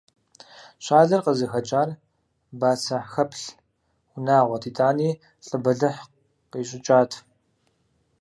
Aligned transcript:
ЩӀалэр 0.83 1.21
къызыхэкӀар 1.25 1.89
бацэхэплъ 2.59 3.43
унагъуэт, 4.15 4.63
итӀани 4.69 5.09
лӀы 5.47 5.57
бэлыхъ 5.63 6.03
къищӀыкӀат. 6.51 7.11